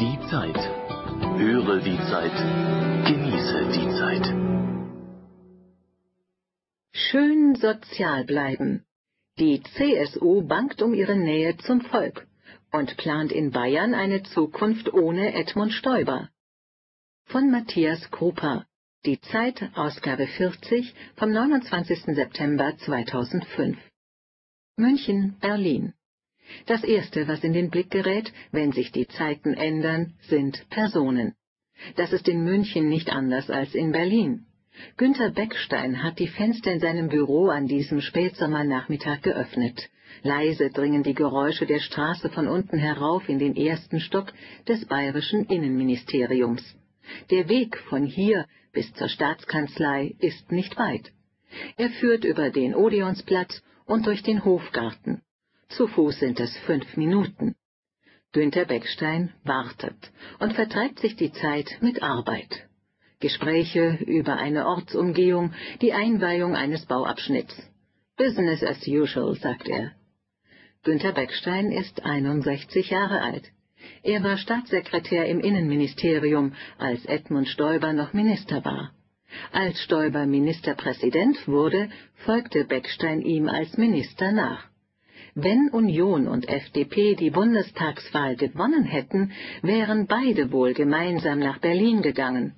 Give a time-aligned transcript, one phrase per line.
[0.00, 0.56] Die Zeit.
[1.38, 2.36] Höre die Zeit.
[3.06, 4.26] Genieße die Zeit.
[6.92, 8.84] Schön sozial bleiben.
[9.38, 12.26] Die CSU bangt um ihre Nähe zum Volk
[12.72, 16.30] und plant in Bayern eine Zukunft ohne Edmund Stoiber.
[17.26, 18.66] Von Matthias Krupa.
[19.04, 22.14] Die Zeit, Ausgabe 40 vom 29.
[22.14, 23.76] September 2005.
[24.76, 25.92] München, Berlin.
[26.66, 31.34] Das Erste, was in den Blick gerät, wenn sich die Zeiten ändern, sind Personen.
[31.96, 34.46] Das ist in München nicht anders als in Berlin.
[34.96, 39.90] Günter Beckstein hat die Fenster in seinem Büro an diesem Spätsommernachmittag geöffnet.
[40.22, 44.32] Leise dringen die Geräusche der Straße von unten herauf in den ersten Stock
[44.68, 46.62] des bayerischen Innenministeriums.
[47.30, 51.12] Der Weg von hier bis zur Staatskanzlei ist nicht weit.
[51.76, 55.22] Er führt über den Odeonsplatz und durch den Hofgarten.
[55.76, 57.54] Zu Fuß sind es fünf Minuten.
[58.32, 62.68] Günter Beckstein wartet und vertreibt sich die Zeit mit Arbeit.
[63.20, 67.54] Gespräche über eine Ortsumgehung, die Einweihung eines Bauabschnitts.
[68.18, 69.92] Business as usual, sagt er.
[70.82, 73.48] Günter Beckstein ist 61 Jahre alt.
[74.02, 78.92] Er war Staatssekretär im Innenministerium, als Edmund Stoiber noch Minister war.
[79.52, 81.88] Als Stoiber Ministerpräsident wurde,
[82.26, 84.71] folgte Beckstein ihm als Minister nach.
[85.34, 92.54] Wenn Union und FDP die Bundestagswahl gewonnen hätten, wären beide wohl gemeinsam nach Berlin gegangen.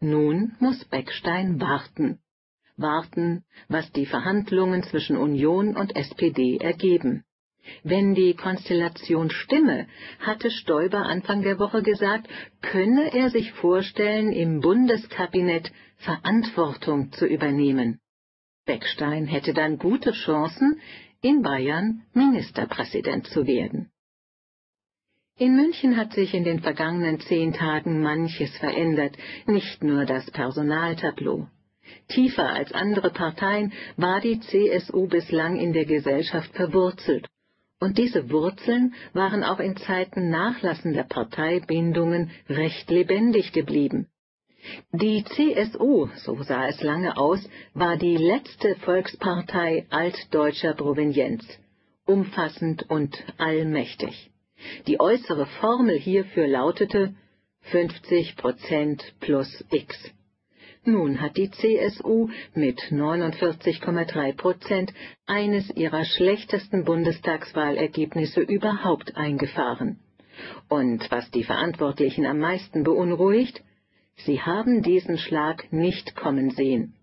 [0.00, 2.18] Nun muss Beckstein warten.
[2.76, 7.24] Warten, was die Verhandlungen zwischen Union und SPD ergeben.
[7.82, 9.86] Wenn die Konstellation stimme,
[10.18, 12.26] hatte Stoiber Anfang der Woche gesagt,
[12.62, 18.00] könne er sich vorstellen, im Bundeskabinett Verantwortung zu übernehmen.
[18.66, 20.80] Beckstein hätte dann gute Chancen,
[21.20, 23.90] in Bayern Ministerpräsident zu werden.
[25.36, 31.48] In München hat sich in den vergangenen zehn Tagen manches verändert, nicht nur das Personaltableau.
[32.08, 37.26] Tiefer als andere Parteien war die CSU bislang in der Gesellschaft verwurzelt,
[37.80, 44.06] und diese Wurzeln waren auch in Zeiten nachlassender Parteibindungen recht lebendig geblieben.
[44.92, 47.40] Die CSU, so sah es lange aus,
[47.74, 51.44] war die letzte Volkspartei altdeutscher Provenienz,
[52.06, 54.30] umfassend und allmächtig.
[54.86, 57.14] Die äußere Formel hierfür lautete
[57.72, 59.96] 50 Prozent plus X.
[60.86, 64.92] Nun hat die CSU mit 49,3 Prozent
[65.26, 69.98] eines ihrer schlechtesten Bundestagswahlergebnisse überhaupt eingefahren.
[70.68, 73.62] Und was die Verantwortlichen am meisten beunruhigt,
[74.16, 76.94] Sie haben diesen Schlag nicht kommen sehen.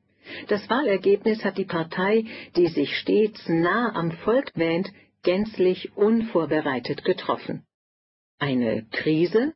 [0.47, 4.91] Das Wahlergebnis hat die Partei, die sich stets nah am Volk wähnt,
[5.23, 7.63] gänzlich unvorbereitet getroffen.
[8.39, 9.53] Eine Krise?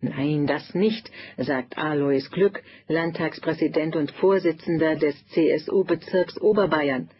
[0.00, 7.10] Nein, das nicht, sagt Alois Glück, Landtagspräsident und Vorsitzender des CSU-Bezirks Oberbayern,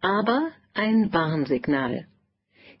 [0.00, 2.06] aber ein Warnsignal.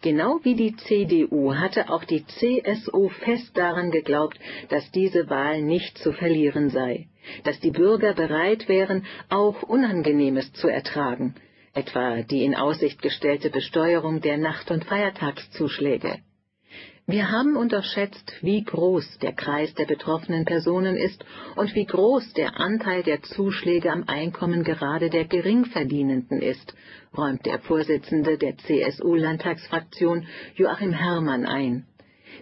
[0.02, 4.36] Genau wie die CDU hatte auch die CSU fest daran geglaubt,
[4.68, 7.06] dass diese Wahl nicht zu verlieren sei,
[7.44, 11.36] dass die Bürger bereit wären, auch Unangenehmes zu ertragen,
[11.72, 16.18] etwa die in Aussicht gestellte Besteuerung der Nacht- und Feiertagszuschläge.
[17.06, 21.24] Wir haben unterschätzt, wie groß der Kreis der betroffenen Personen ist
[21.56, 26.74] und wie groß der Anteil der Zuschläge am Einkommen gerade der Geringverdienenden ist,
[27.16, 31.86] räumt der Vorsitzende der CSU-Landtagsfraktion Joachim Herrmann ein.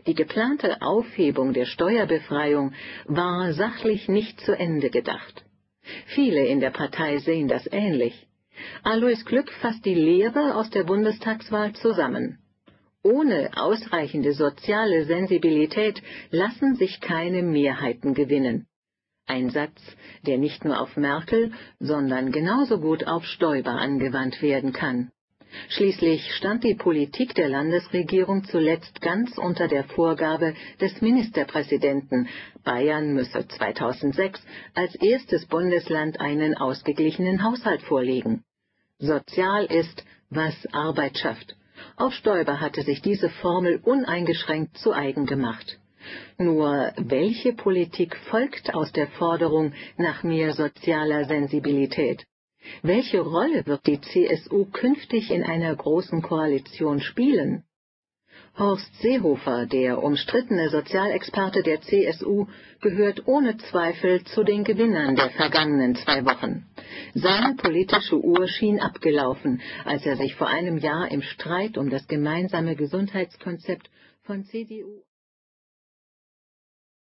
[0.06, 2.74] Die geplante Aufhebung der Steuerbefreiung
[3.06, 5.42] war sachlich nicht zu Ende gedacht.
[6.04, 8.26] Viele in der Partei sehen das ähnlich.
[8.82, 12.39] Alois Glück fasst die Lehre aus der Bundestagswahl zusammen.
[13.02, 18.66] Ohne ausreichende soziale Sensibilität lassen sich keine Mehrheiten gewinnen.
[19.26, 19.80] Ein Satz,
[20.26, 25.10] der nicht nur auf Merkel, sondern genauso gut auf Stoiber angewandt werden kann.
[25.70, 32.28] Schließlich stand die Politik der Landesregierung zuletzt ganz unter der Vorgabe des Ministerpräsidenten,
[32.64, 34.44] Bayern müsse 2006
[34.74, 38.44] als erstes Bundesland einen ausgeglichenen Haushalt vorlegen.
[38.98, 41.56] Sozial ist, was Arbeit schafft
[42.00, 45.78] auf Stoiber hatte sich diese Formel uneingeschränkt zu eigen gemacht.
[46.38, 52.24] Nur welche Politik folgt aus der Forderung nach mehr sozialer Sensibilität?
[52.82, 57.64] Welche Rolle wird die CSU künftig in einer großen Koalition spielen?
[58.58, 62.46] Horst Seehofer, der umstrittene Sozialexperte der CSU,
[62.80, 66.66] gehört ohne Zweifel zu den Gewinnern der vergangenen zwei Wochen.
[67.14, 72.06] Seine politische Uhr schien abgelaufen, als er sich vor einem Jahr im Streit um das
[72.06, 73.88] gemeinsame Gesundheitskonzept
[74.24, 75.02] von CDU